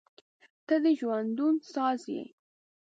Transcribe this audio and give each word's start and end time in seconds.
•ته 0.67 0.75
د 0.83 0.85
ژوندون 0.99 1.55
ساز 1.73 2.01
یې. 2.13 2.23